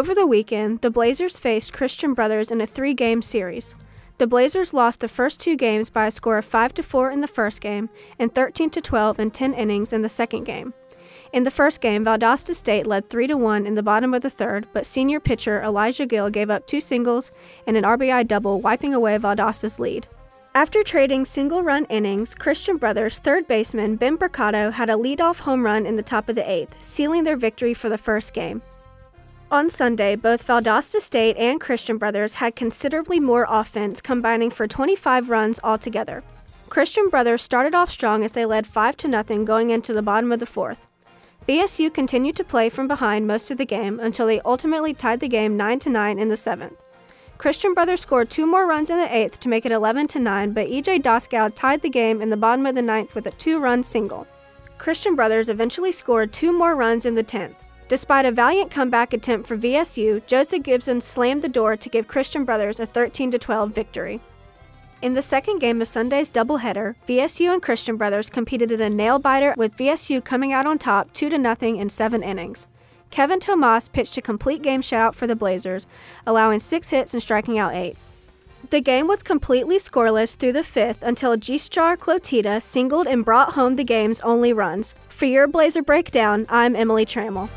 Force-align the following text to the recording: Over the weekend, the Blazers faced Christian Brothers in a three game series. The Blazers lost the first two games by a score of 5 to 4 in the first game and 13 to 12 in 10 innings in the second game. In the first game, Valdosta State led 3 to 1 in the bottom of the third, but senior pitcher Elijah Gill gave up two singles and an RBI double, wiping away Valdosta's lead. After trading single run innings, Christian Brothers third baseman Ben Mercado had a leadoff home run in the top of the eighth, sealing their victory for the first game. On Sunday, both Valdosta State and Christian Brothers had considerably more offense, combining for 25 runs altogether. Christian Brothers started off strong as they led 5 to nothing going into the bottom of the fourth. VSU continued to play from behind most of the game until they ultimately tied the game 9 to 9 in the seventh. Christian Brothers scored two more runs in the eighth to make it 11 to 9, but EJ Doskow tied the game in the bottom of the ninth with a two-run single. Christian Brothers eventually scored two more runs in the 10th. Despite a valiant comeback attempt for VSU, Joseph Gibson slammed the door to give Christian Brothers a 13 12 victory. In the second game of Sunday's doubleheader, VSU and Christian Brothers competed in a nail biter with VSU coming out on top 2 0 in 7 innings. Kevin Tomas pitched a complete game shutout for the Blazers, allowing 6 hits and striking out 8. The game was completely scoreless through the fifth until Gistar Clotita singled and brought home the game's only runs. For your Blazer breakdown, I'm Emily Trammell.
Over 0.00 0.14
the 0.14 0.26
weekend, 0.26 0.80
the 0.80 0.90
Blazers 0.90 1.38
faced 1.38 1.74
Christian 1.74 2.14
Brothers 2.14 2.50
in 2.50 2.62
a 2.62 2.66
three 2.66 2.94
game 2.94 3.20
series. 3.20 3.74
The 4.16 4.26
Blazers 4.26 4.72
lost 4.72 5.00
the 5.00 5.08
first 5.08 5.40
two 5.40 5.56
games 5.56 5.90
by 5.90 6.06
a 6.06 6.10
score 6.10 6.38
of 6.38 6.46
5 6.46 6.72
to 6.72 6.82
4 6.82 7.10
in 7.10 7.20
the 7.20 7.28
first 7.28 7.60
game 7.60 7.90
and 8.18 8.34
13 8.34 8.70
to 8.70 8.80
12 8.80 9.20
in 9.20 9.30
10 9.30 9.52
innings 9.52 9.92
in 9.92 10.00
the 10.00 10.08
second 10.08 10.44
game. 10.44 10.72
In 11.34 11.42
the 11.42 11.50
first 11.50 11.82
game, 11.82 12.02
Valdosta 12.02 12.54
State 12.54 12.86
led 12.86 13.10
3 13.10 13.26
to 13.26 13.36
1 13.36 13.66
in 13.66 13.74
the 13.74 13.82
bottom 13.82 14.14
of 14.14 14.22
the 14.22 14.30
third, 14.30 14.66
but 14.72 14.86
senior 14.86 15.20
pitcher 15.20 15.60
Elijah 15.60 16.06
Gill 16.06 16.30
gave 16.30 16.48
up 16.48 16.66
two 16.66 16.80
singles 16.80 17.30
and 17.66 17.76
an 17.76 17.84
RBI 17.84 18.26
double, 18.26 18.58
wiping 18.58 18.94
away 18.94 19.18
Valdosta's 19.18 19.78
lead. 19.78 20.06
After 20.54 20.82
trading 20.82 21.26
single 21.26 21.62
run 21.62 21.84
innings, 21.90 22.34
Christian 22.34 22.78
Brothers 22.78 23.18
third 23.18 23.46
baseman 23.46 23.96
Ben 23.96 24.16
Mercado 24.18 24.70
had 24.70 24.88
a 24.88 24.94
leadoff 24.94 25.40
home 25.40 25.62
run 25.62 25.84
in 25.84 25.96
the 25.96 26.02
top 26.02 26.30
of 26.30 26.36
the 26.36 26.50
eighth, 26.50 26.82
sealing 26.82 27.24
their 27.24 27.36
victory 27.36 27.74
for 27.74 27.90
the 27.90 27.98
first 27.98 28.32
game. 28.32 28.62
On 29.52 29.68
Sunday, 29.68 30.14
both 30.14 30.46
Valdosta 30.46 31.00
State 31.00 31.36
and 31.36 31.60
Christian 31.60 31.98
Brothers 31.98 32.34
had 32.34 32.54
considerably 32.54 33.18
more 33.18 33.46
offense, 33.48 34.00
combining 34.00 34.48
for 34.48 34.68
25 34.68 35.28
runs 35.28 35.58
altogether. 35.64 36.22
Christian 36.68 37.08
Brothers 37.08 37.42
started 37.42 37.74
off 37.74 37.90
strong 37.90 38.22
as 38.22 38.30
they 38.30 38.46
led 38.46 38.64
5 38.64 38.96
to 38.98 39.08
nothing 39.08 39.44
going 39.44 39.70
into 39.70 39.92
the 39.92 40.02
bottom 40.02 40.30
of 40.30 40.38
the 40.38 40.46
fourth. 40.46 40.86
VSU 41.48 41.92
continued 41.92 42.36
to 42.36 42.44
play 42.44 42.68
from 42.68 42.86
behind 42.86 43.26
most 43.26 43.50
of 43.50 43.58
the 43.58 43.66
game 43.66 43.98
until 43.98 44.28
they 44.28 44.40
ultimately 44.42 44.94
tied 44.94 45.18
the 45.18 45.26
game 45.26 45.56
9 45.56 45.80
to 45.80 45.90
9 45.90 46.20
in 46.20 46.28
the 46.28 46.36
seventh. 46.36 46.74
Christian 47.36 47.74
Brothers 47.74 48.02
scored 48.02 48.30
two 48.30 48.46
more 48.46 48.68
runs 48.68 48.88
in 48.88 48.98
the 48.98 49.12
eighth 49.12 49.40
to 49.40 49.48
make 49.48 49.66
it 49.66 49.72
11 49.72 50.06
to 50.08 50.20
9, 50.20 50.52
but 50.52 50.68
EJ 50.68 51.02
Doskow 51.02 51.52
tied 51.52 51.82
the 51.82 51.90
game 51.90 52.22
in 52.22 52.30
the 52.30 52.36
bottom 52.36 52.66
of 52.66 52.76
the 52.76 52.82
ninth 52.82 53.16
with 53.16 53.26
a 53.26 53.32
two-run 53.32 53.82
single. 53.82 54.28
Christian 54.78 55.16
Brothers 55.16 55.48
eventually 55.48 55.90
scored 55.90 56.32
two 56.32 56.56
more 56.56 56.76
runs 56.76 57.04
in 57.04 57.16
the 57.16 57.24
10th. 57.24 57.56
Despite 57.90 58.24
a 58.24 58.30
valiant 58.30 58.70
comeback 58.70 59.12
attempt 59.12 59.48
for 59.48 59.56
VSU, 59.56 60.24
Joseph 60.28 60.62
Gibson 60.62 61.00
slammed 61.00 61.42
the 61.42 61.48
door 61.48 61.76
to 61.76 61.88
give 61.88 62.06
Christian 62.06 62.44
Brothers 62.44 62.78
a 62.78 62.86
13 62.86 63.32
12 63.32 63.72
victory. 63.72 64.20
In 65.02 65.14
the 65.14 65.22
second 65.22 65.58
game 65.58 65.82
of 65.82 65.88
Sunday's 65.88 66.30
doubleheader, 66.30 66.94
VSU 67.08 67.52
and 67.52 67.60
Christian 67.60 67.96
Brothers 67.96 68.30
competed 68.30 68.70
in 68.70 68.80
a 68.80 68.88
nail 68.88 69.18
biter 69.18 69.54
with 69.56 69.76
VSU 69.76 70.22
coming 70.24 70.52
out 70.52 70.66
on 70.66 70.78
top 70.78 71.12
2 71.12 71.30
0 71.30 71.56
in 71.60 71.90
7 71.90 72.22
innings. 72.22 72.68
Kevin 73.10 73.40
Tomas 73.40 73.88
pitched 73.88 74.16
a 74.16 74.22
complete 74.22 74.62
game 74.62 74.82
shutout 74.82 75.16
for 75.16 75.26
the 75.26 75.34
Blazers, 75.34 75.88
allowing 76.24 76.60
6 76.60 76.90
hits 76.90 77.12
and 77.12 77.20
striking 77.20 77.58
out 77.58 77.74
8. 77.74 77.96
The 78.70 78.80
game 78.80 79.08
was 79.08 79.24
completely 79.24 79.78
scoreless 79.78 80.36
through 80.36 80.52
the 80.52 80.62
fifth 80.62 81.02
until 81.02 81.36
Gistar 81.36 81.96
Clotita 81.96 82.62
singled 82.62 83.08
and 83.08 83.24
brought 83.24 83.54
home 83.54 83.74
the 83.74 83.82
game's 83.82 84.20
only 84.20 84.52
runs. 84.52 84.94
For 85.08 85.24
your 85.24 85.48
Blazer 85.48 85.82
breakdown, 85.82 86.46
I'm 86.48 86.76
Emily 86.76 87.04
Trammell. 87.04 87.50